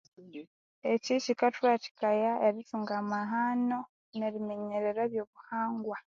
Ekyi 0.91 1.15
kyikathuwathikaya 1.23 2.31
erithunga 2.47 2.93
amahano 3.01 3.79
neriminyerera 4.17 5.01
ebyobuhangwa. 5.07 5.97